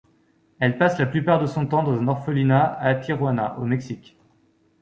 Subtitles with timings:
[0.57, 4.17] Elle passe la plupart de son temps dans un orphelinat à Tijuana, au Mexique.